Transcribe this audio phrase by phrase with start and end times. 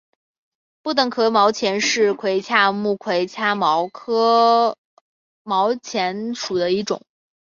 [0.81, 4.75] 不等壳毛蚶是魁蛤目魁蛤科
[5.43, 7.03] 毛蚶属的一种。